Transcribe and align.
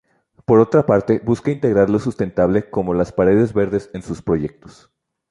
Por 0.45 0.59
otra 0.59 0.87
parte, 0.87 1.19
busca 1.23 1.51
integrar 1.51 1.91
lo 1.91 1.99
sustentable 1.99 2.71
como 2.71 2.95
las 2.95 3.11
paredes 3.11 3.53
verdes 3.53 3.91
en 3.93 4.01
sus 4.01 4.23
proyectos. 4.23 4.91